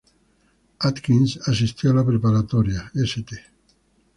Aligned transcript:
Atkins 0.79 1.37
asistió 1.47 1.91
a 1.91 1.93
la 1.93 2.03
preparatoria 2.03 2.89
St. 2.95 3.39